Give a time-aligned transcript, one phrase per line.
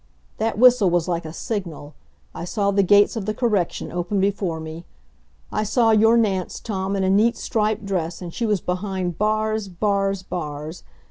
[0.37, 1.93] That whistle was like a signal
[2.33, 4.83] I saw the gates of the Correction open before me.
[5.51, 9.67] I saw your Nance, Tom, in a neat striped dress, and she was behind bars
[9.67, 10.81] bars bars!